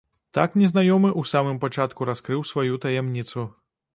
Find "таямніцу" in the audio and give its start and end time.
2.87-3.45